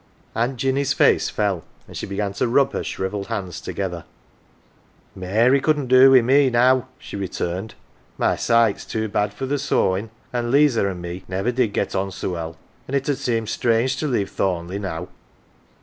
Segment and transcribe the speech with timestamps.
[0.33, 4.03] Aunt Jinny's face fell, and she began to rub her shrivelled hands together."
[5.15, 7.75] Mary couldn't do wi' me now," she returned."
[8.17, 12.09] My sight's too bad for th' sewin', an' 'Liza an' me niver did get on
[12.11, 12.57] so well.
[12.87, 15.07] An' it 'ud seem strange to leave Thorn leigh now.